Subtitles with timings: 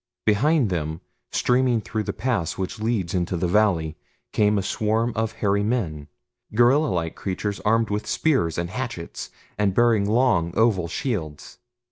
[0.25, 0.99] Behind them,
[1.31, 3.95] streaming through the pass which leads into the valley,
[4.33, 6.07] came a swarm of hairy men
[6.55, 9.29] gorilla like creatures armed with spears and hatchets,
[9.59, 11.59] and bearing long, oval shields.